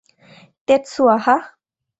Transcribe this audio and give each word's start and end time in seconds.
Tetsuya, 0.67 1.15
হাহ? 1.25 1.41